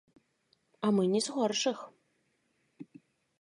А 0.87 0.89
мы 0.99 1.03
не 1.11 1.21
з 1.25 1.35
горшых. 1.35 1.77